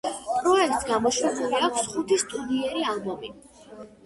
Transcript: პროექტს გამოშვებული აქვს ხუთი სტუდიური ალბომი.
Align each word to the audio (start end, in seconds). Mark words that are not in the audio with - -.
პროექტს 0.37 0.87
გამოშვებული 0.87 1.59
აქვს 1.67 1.85
ხუთი 1.93 2.19
სტუდიური 2.23 2.89
ალბომი. 2.95 3.33